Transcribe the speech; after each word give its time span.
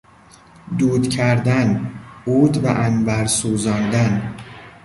دود 0.77 1.07
کردن، 1.09 1.91
عود 2.27 2.63
و 2.63 2.67
عنبر 2.67 3.25
سوزاندن 3.25 4.35